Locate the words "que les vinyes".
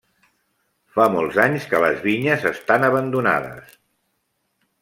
1.73-2.49